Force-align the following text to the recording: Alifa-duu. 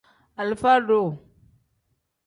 Alifa-duu. 0.39 1.09